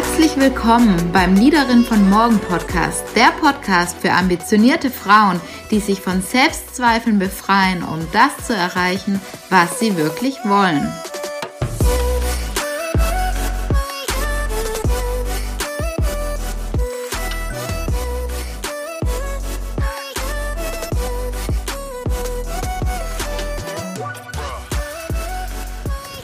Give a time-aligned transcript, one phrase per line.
[0.00, 5.40] Herzlich willkommen beim Liederin von Morgen Podcast, der Podcast für ambitionierte Frauen,
[5.72, 10.86] die sich von Selbstzweifeln befreien, um das zu erreichen, was sie wirklich wollen.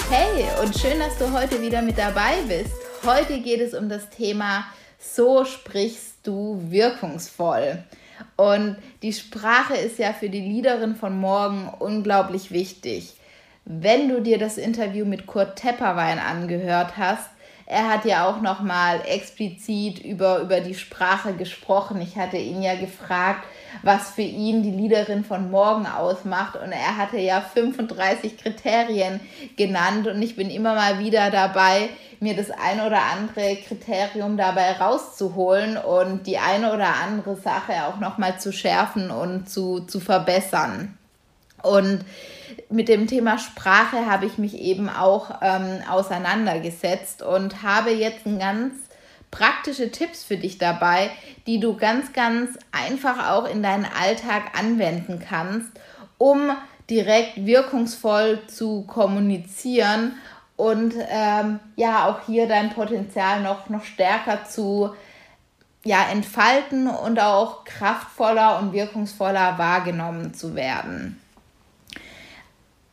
[0.08, 2.83] Hey und schön, dass du heute wieder mit dabei bist.
[3.06, 4.64] Heute geht es um das Thema
[4.98, 7.84] So sprichst du wirkungsvoll.
[8.36, 13.14] Und die Sprache ist ja für die Liederin von morgen unglaublich wichtig.
[13.66, 17.28] Wenn du dir das Interview mit Kurt Tepperwein angehört hast,
[17.66, 22.00] er hat ja auch noch mal explizit über, über die Sprache gesprochen.
[22.02, 23.44] Ich hatte ihn ja gefragt,
[23.82, 26.56] was für ihn die Liederin von morgen ausmacht.
[26.56, 29.20] Und er hatte ja 35 Kriterien
[29.56, 30.06] genannt.
[30.06, 31.88] Und ich bin immer mal wieder dabei,
[32.20, 37.98] mir das eine oder andere Kriterium dabei rauszuholen und die eine oder andere Sache auch
[37.98, 40.98] noch mal zu schärfen und zu, zu verbessern.
[41.64, 42.04] Und
[42.70, 48.38] mit dem Thema Sprache habe ich mich eben auch ähm, auseinandergesetzt und habe jetzt ein
[48.38, 48.74] ganz
[49.30, 51.10] praktische Tipps für dich dabei,
[51.46, 55.70] die du ganz, ganz einfach auch in deinen Alltag anwenden kannst,
[56.18, 56.50] um
[56.88, 60.12] direkt wirkungsvoll zu kommunizieren
[60.56, 64.94] und ähm, ja auch hier dein Potenzial noch, noch stärker zu
[65.82, 71.20] ja, entfalten und auch kraftvoller und wirkungsvoller wahrgenommen zu werden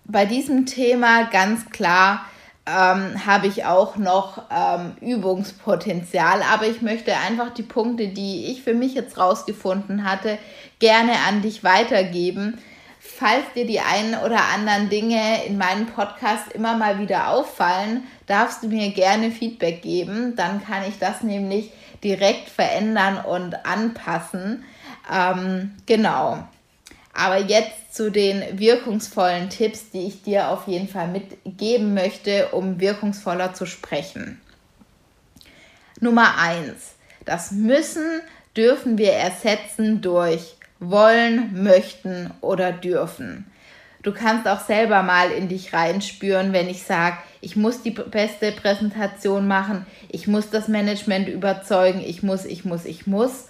[0.06, 2.26] bei diesem Thema ganz klar
[2.66, 8.62] ähm, habe ich auch noch ähm, Übungspotenzial, aber ich möchte einfach die Punkte, die ich
[8.62, 10.38] für mich jetzt rausgefunden hatte,
[10.80, 12.60] gerne an dich weitergeben.
[13.00, 18.62] Falls dir die einen oder anderen Dinge in meinem Podcast immer mal wieder auffallen, darfst
[18.62, 20.36] du mir gerne Feedback geben.
[20.36, 21.72] Dann kann ich das nämlich
[22.04, 24.64] direkt verändern und anpassen.
[25.12, 26.44] Ähm, genau.
[27.14, 32.80] Aber jetzt zu den wirkungsvollen Tipps, die ich dir auf jeden Fall mitgeben möchte, um
[32.80, 34.42] wirkungsvoller zu sprechen.
[36.00, 38.22] Nummer eins: Das müssen
[38.56, 43.46] dürfen wir ersetzen durch wollen, möchten oder dürfen.
[44.04, 48.52] Du kannst auch selber mal in dich reinspüren, wenn ich sage, ich muss die beste
[48.52, 53.48] Präsentation machen, ich muss das Management überzeugen, ich muss, ich muss, ich muss.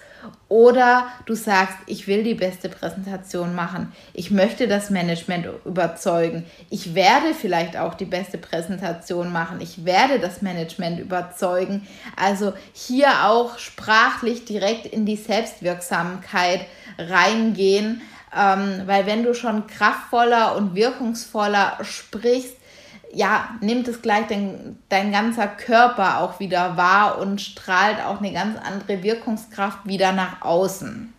[0.49, 3.93] Oder du sagst, ich will die beste Präsentation machen.
[4.13, 6.45] Ich möchte das Management überzeugen.
[6.69, 9.61] Ich werde vielleicht auch die beste Präsentation machen.
[9.61, 11.87] Ich werde das Management überzeugen.
[12.15, 16.65] Also hier auch sprachlich direkt in die Selbstwirksamkeit
[16.97, 18.01] reingehen.
[18.35, 22.55] Ähm, weil wenn du schon kraftvoller und wirkungsvoller sprichst,
[23.13, 28.31] ja, nimmt es gleich dein, dein ganzer Körper auch wieder wahr und strahlt auch eine
[28.31, 31.13] ganz andere Wirkungskraft wieder nach außen.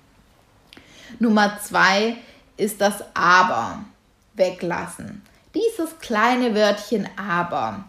[1.18, 2.16] Nummer zwei
[2.56, 3.84] ist das Aber.
[4.34, 5.22] Weglassen.
[5.54, 7.84] Dieses kleine Wörtchen Aber.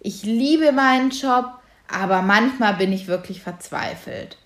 [0.00, 1.46] Ich liebe meinen Job,
[1.88, 4.38] aber manchmal bin ich wirklich verzweifelt.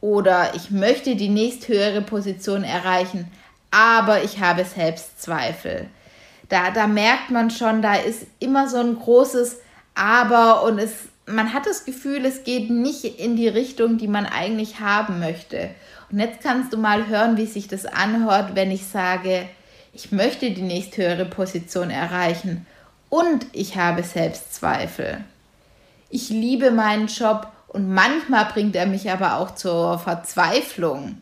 [0.00, 3.30] Oder ich möchte die nächsthöhere Position erreichen,
[3.72, 5.88] aber ich habe Selbstzweifel
[6.48, 9.58] da, da merkt man schon, da ist immer so ein großes
[9.94, 10.92] Aber und es,
[11.26, 15.70] man hat das Gefühl, es geht nicht in die Richtung, die man eigentlich haben möchte.
[16.10, 19.48] Und jetzt kannst du mal hören, wie sich das anhört, wenn ich sage,
[19.92, 22.66] ich möchte die nächsthöhere Position erreichen
[23.10, 25.24] und ich habe Selbstzweifel.
[26.08, 31.20] Ich liebe meinen Job und manchmal bringt er mich aber auch zur Verzweiflung.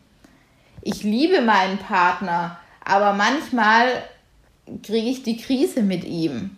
[0.81, 3.87] Ich liebe meinen Partner, aber manchmal
[4.83, 6.51] kriege ich die Krise mit ihm.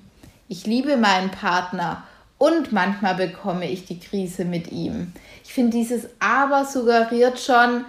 [0.48, 2.04] Ich liebe meinen Partner
[2.38, 5.14] und manchmal bekomme ich die Krise mit ihm.
[5.44, 7.86] Ich finde, dieses Aber suggeriert schon,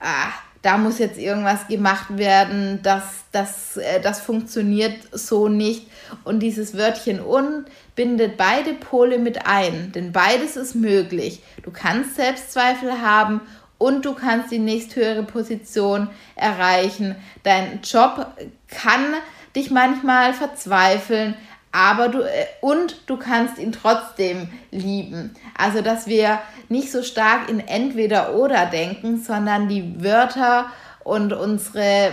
[0.00, 0.32] ah,
[0.64, 5.86] da muss jetzt irgendwas gemacht werden, das, das, äh, das funktioniert so nicht.
[6.24, 11.42] Und dieses Wörtchen und bindet beide Pole mit ein, denn beides ist möglich.
[11.62, 13.42] Du kannst Selbstzweifel haben
[13.76, 17.16] und du kannst die nächsthöhere Position erreichen.
[17.42, 18.26] Dein Job
[18.68, 19.14] kann
[19.54, 21.36] dich manchmal verzweifeln,
[21.72, 25.34] aber du äh, und du kannst ihn trotzdem lieben.
[25.56, 30.66] Also, dass wir nicht so stark in entweder oder denken, sondern die Wörter
[31.02, 32.12] und unsere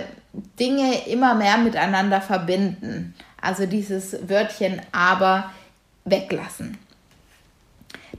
[0.59, 3.13] Dinge immer mehr miteinander verbinden.
[3.41, 5.51] Also dieses Wörtchen aber
[6.05, 6.77] weglassen.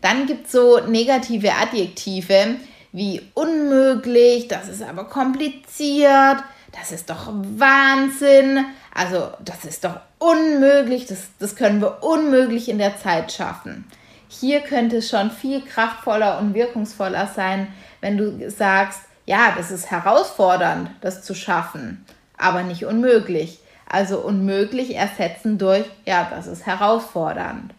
[0.00, 2.56] Dann gibt es so negative Adjektive
[2.92, 6.42] wie unmöglich, das ist aber kompliziert,
[6.72, 12.78] das ist doch Wahnsinn, also das ist doch unmöglich, das, das können wir unmöglich in
[12.78, 13.86] der Zeit schaffen.
[14.28, 17.68] hier könnte es schon viel kraftvoller und wirkungsvoller sein,
[18.00, 22.04] wenn du sagst, ja, das ist herausfordernd, das zu schaffen,
[22.36, 23.60] aber nicht unmöglich.
[23.86, 27.74] Also unmöglich ersetzen durch, ja, das ist herausfordernd.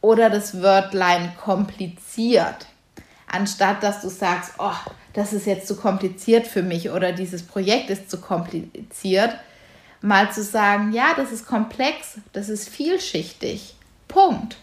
[0.00, 2.66] Oder das Wörtlein kompliziert.
[3.30, 4.72] Anstatt dass du sagst, oh,
[5.12, 9.30] das ist jetzt zu kompliziert für mich oder dieses Projekt ist zu kompliziert,
[10.04, 13.74] mal zu sagen, ja, das ist komplex, das ist vielschichtig.
[14.06, 14.56] Punkt.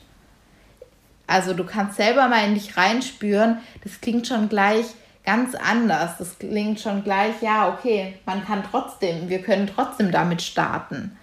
[1.26, 4.86] Also du kannst selber mal in dich reinspüren, das klingt schon gleich
[5.26, 6.18] ganz anders.
[6.18, 11.18] Das klingt schon gleich, ja, okay, man kann trotzdem, wir können trotzdem damit starten.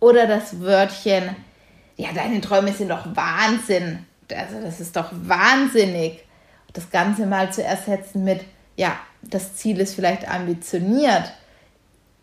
[0.00, 1.36] Oder das Wörtchen,
[1.96, 4.04] ja, deine Träume sind doch Wahnsinn.
[4.36, 6.24] Also das ist doch wahnsinnig.
[6.72, 8.44] Das Ganze mal zu ersetzen mit,
[8.76, 11.32] ja, das Ziel ist vielleicht ambitioniert.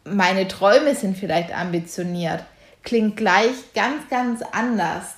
[0.03, 2.43] Meine Träume sind vielleicht ambitioniert.
[2.83, 5.15] Klingt gleich ganz, ganz anders.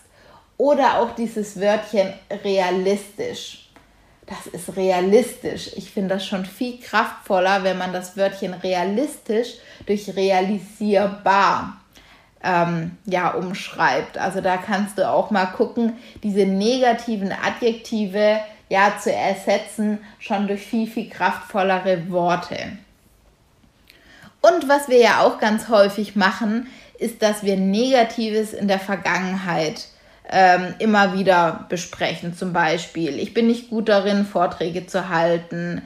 [0.57, 2.13] Oder auch dieses Wörtchen
[2.43, 3.63] realistisch
[4.25, 5.71] das ist realistisch.
[5.75, 11.77] Ich finde das schon viel kraftvoller, wenn man das Wörtchen realistisch durch realisierbar
[12.43, 14.17] ähm, ja, umschreibt.
[14.17, 18.39] Also da kannst du auch mal gucken, diese negativen Adjektive
[18.69, 22.77] ja zu ersetzen, schon durch viel, viel kraftvollere Worte.
[24.43, 26.67] Und was wir ja auch ganz häufig machen,
[26.99, 29.85] ist, dass wir Negatives in der Vergangenheit
[30.29, 32.35] ähm, immer wieder besprechen.
[32.35, 35.81] Zum Beispiel, ich bin nicht gut darin, Vorträge zu halten,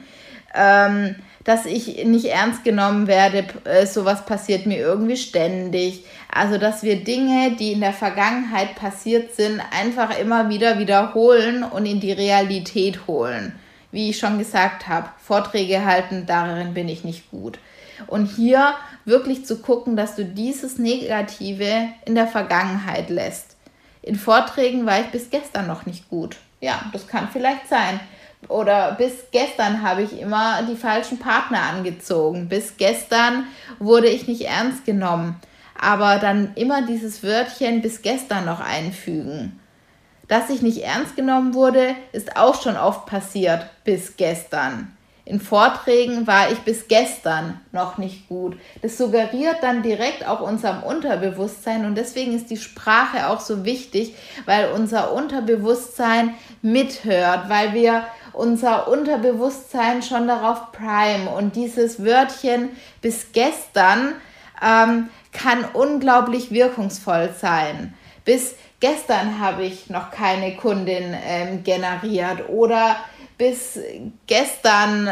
[0.56, 1.14] ähm,
[1.44, 6.04] dass ich nicht ernst genommen werde, äh, sowas passiert mir irgendwie ständig.
[6.28, 11.86] Also, dass wir Dinge, die in der Vergangenheit passiert sind, einfach immer wieder wiederholen und
[11.86, 13.54] in die Realität holen.
[13.92, 17.60] Wie ich schon gesagt habe, Vorträge halten, darin bin ich nicht gut.
[18.06, 18.74] Und hier
[19.04, 23.58] wirklich zu gucken, dass du dieses Negative in der Vergangenheit lässt
[24.08, 26.36] in Vorträgen war ich bis gestern noch nicht gut.
[26.62, 28.00] Ja, das kann vielleicht sein.
[28.48, 32.48] Oder bis gestern habe ich immer die falschen Partner angezogen.
[32.48, 33.44] Bis gestern
[33.78, 35.36] wurde ich nicht ernst genommen.
[35.78, 39.60] Aber dann immer dieses Wörtchen bis gestern noch einfügen.
[40.26, 44.96] Dass ich nicht ernst genommen wurde, ist auch schon oft passiert bis gestern.
[45.28, 48.56] In Vorträgen war ich bis gestern noch nicht gut.
[48.80, 54.14] Das suggeriert dann direkt auch unserem Unterbewusstsein und deswegen ist die Sprache auch so wichtig,
[54.46, 62.70] weil unser Unterbewusstsein mithört, weil wir unser Unterbewusstsein schon darauf prime und dieses Wörtchen
[63.02, 64.14] bis gestern
[64.62, 67.92] ähm, kann unglaublich wirkungsvoll sein.
[68.24, 72.96] Bis gestern habe ich noch keine Kundin ähm, generiert oder
[73.38, 73.78] bis
[74.26, 75.08] gestern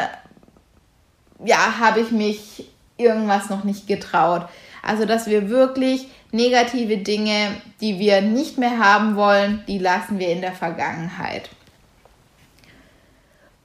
[1.45, 4.49] ja, habe ich mich irgendwas noch nicht getraut.
[4.83, 10.29] Also, dass wir wirklich negative Dinge, die wir nicht mehr haben wollen, die lassen wir
[10.29, 11.49] in der Vergangenheit.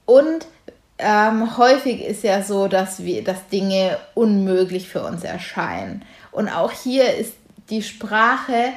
[0.05, 0.45] Und
[0.97, 6.03] ähm, häufig ist ja so, dass wir, dass Dinge unmöglich für uns erscheinen.
[6.31, 7.33] Und auch hier ist
[7.69, 8.73] die Sprache,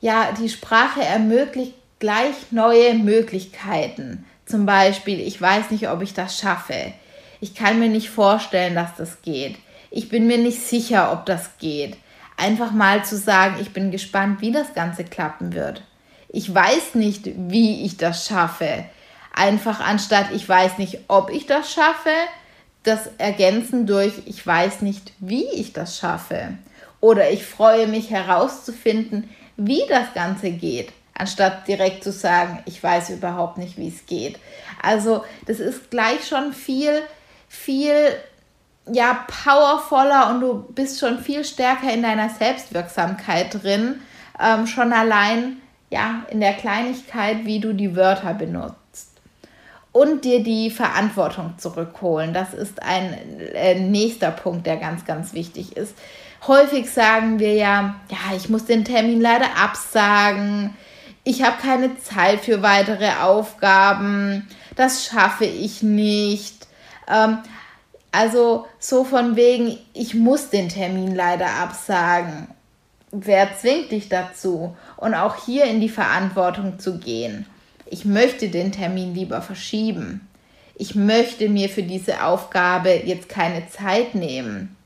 [0.00, 4.24] ja, die Sprache ermöglicht gleich neue Möglichkeiten.
[4.46, 6.92] Zum Beispiel, ich weiß nicht, ob ich das schaffe.
[7.40, 9.56] Ich kann mir nicht vorstellen, dass das geht.
[9.90, 11.96] Ich bin mir nicht sicher, ob das geht.
[12.36, 15.82] Einfach mal zu sagen, ich bin gespannt, wie das Ganze klappen wird.
[16.28, 18.84] Ich weiß nicht, wie ich das schaffe.
[19.34, 22.12] Einfach anstatt, ich weiß nicht, ob ich das schaffe,
[22.84, 26.56] das ergänzen durch, ich weiß nicht, wie ich das schaffe.
[27.00, 33.10] Oder ich freue mich herauszufinden, wie das Ganze geht anstatt direkt zu sagen, ich weiß
[33.10, 34.38] überhaupt nicht, wie es geht.
[34.82, 37.02] Also das ist gleich schon viel,
[37.48, 37.94] viel
[38.90, 44.00] ja, powervoller und du bist schon viel stärker in deiner Selbstwirksamkeit drin,
[44.40, 45.56] ähm, schon allein
[45.90, 48.76] ja, in der Kleinigkeit, wie du die Wörter benutzt.
[49.92, 52.34] Und dir die Verantwortung zurückholen.
[52.34, 53.14] Das ist ein
[53.54, 55.94] äh, nächster Punkt, der ganz, ganz wichtig ist.
[56.46, 60.76] Häufig sagen wir ja, ja, ich muss den Termin leider absagen
[61.26, 66.68] ich habe keine Zeit für weitere Aufgaben, das schaffe ich nicht.
[67.12, 67.38] Ähm,
[68.12, 72.46] also so von wegen, ich muss den Termin leider absagen.
[73.10, 74.76] Wer zwingt dich dazu?
[74.96, 77.44] Und auch hier in die Verantwortung zu gehen.
[77.86, 80.28] Ich möchte den Termin lieber verschieben.
[80.76, 84.76] Ich möchte mir für diese Aufgabe jetzt keine Zeit nehmen.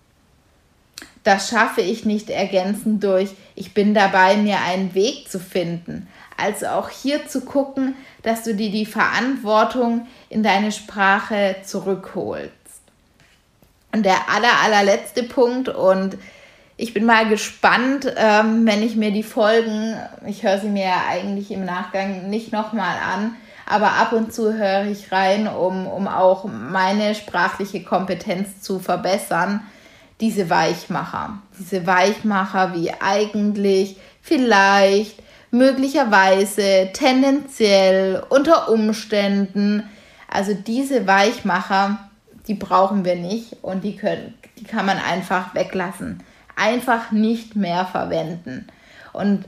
[1.23, 6.09] Das schaffe ich nicht ergänzend durch, ich bin dabei, mir einen Weg zu finden.
[6.40, 12.52] Also auch hier zu gucken, dass du dir die Verantwortung in deine Sprache zurückholst.
[13.92, 16.16] Und der aller, allerletzte Punkt und
[16.76, 21.02] ich bin mal gespannt, ähm, wenn ich mir die Folgen, ich höre sie mir ja
[21.11, 26.09] eigentlich im Nachgang nicht nochmal an, aber ab und zu höre ich rein, um, um
[26.09, 29.61] auch meine sprachliche Kompetenz zu verbessern.
[30.20, 39.88] Diese Weichmacher, diese Weichmacher wie eigentlich, vielleicht, möglicherweise, tendenziell, unter Umständen.
[40.28, 42.11] Also diese Weichmacher,
[42.47, 46.23] die brauchen wir nicht und die, können, die kann man einfach weglassen.
[46.57, 48.66] Einfach nicht mehr verwenden.
[49.12, 49.45] Und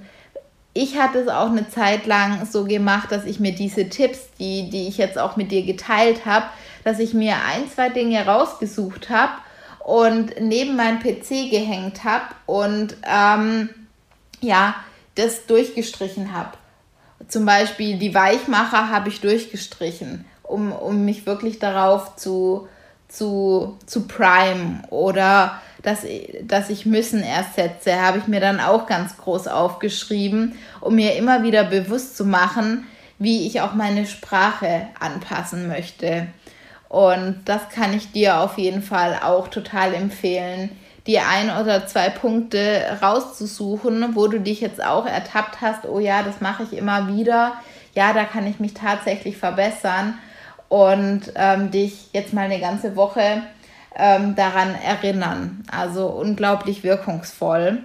[0.75, 4.71] ich hatte es auch eine Zeit lang so gemacht, dass ich mir diese Tipps, die,
[4.71, 6.47] die ich jetzt auch mit dir geteilt habe,
[6.85, 9.33] dass ich mir ein, zwei Dinge rausgesucht habe
[9.81, 13.69] und neben meinen PC gehängt habe und ähm,
[14.41, 14.75] ja,
[15.15, 16.57] das durchgestrichen habe.
[17.29, 22.69] Zum Beispiel die Weichmacher habe ich durchgestrichen, um, um mich wirklich darauf zu,
[23.09, 26.05] zu, zu prime oder dass,
[26.43, 31.17] dass ich müssen erst setze, habe ich mir dann auch ganz groß aufgeschrieben, um mir
[31.17, 32.87] immer wieder bewusst zu machen,
[33.19, 36.29] wie ich auch meine Sprache anpassen möchte.
[36.89, 40.71] Und das kann ich dir auf jeden Fall auch total empfehlen,
[41.07, 46.23] die ein oder zwei Punkte rauszusuchen, wo du dich jetzt auch ertappt hast, oh ja,
[46.23, 47.55] das mache ich immer wieder,
[47.95, 50.19] ja, da kann ich mich tatsächlich verbessern
[50.69, 53.43] und ähm, dich jetzt mal eine ganze Woche
[53.97, 55.65] ähm, daran erinnern.
[55.71, 57.83] Also unglaublich wirkungsvoll.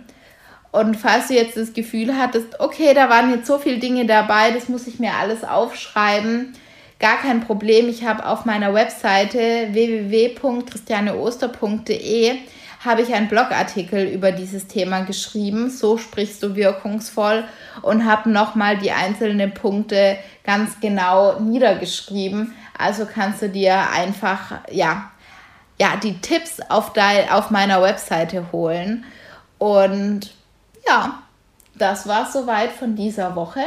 [0.72, 4.52] Und falls du jetzt das Gefühl hattest, okay, da waren jetzt so viele Dinge dabei,
[4.52, 6.54] das muss ich mir alles aufschreiben,
[7.00, 7.90] gar kein Problem.
[7.90, 12.38] Ich habe auf meiner Webseite www.christianeoster.de
[12.84, 17.44] habe ich einen Blogartikel über dieses Thema geschrieben, so sprichst du wirkungsvoll
[17.82, 22.54] und habe nochmal die einzelnen Punkte ganz genau niedergeschrieben.
[22.78, 25.12] Also kannst du dir einfach, ja,
[25.80, 29.06] ja, die Tipps auf, dein, auf meiner Webseite holen.
[29.58, 30.32] Und
[30.88, 31.24] ja,
[31.76, 33.62] das war soweit von dieser Woche.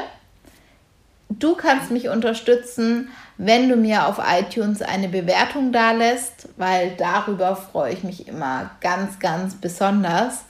[1.30, 7.54] Du kannst mich unterstützen, wenn du mir auf iTunes eine Bewertung da lässt, weil darüber
[7.54, 10.44] freue ich mich immer ganz, ganz besonders.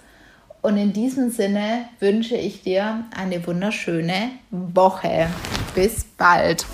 [0.63, 5.29] Und in diesem Sinne wünsche ich dir eine wunderschöne Woche.
[5.75, 6.65] Bis bald.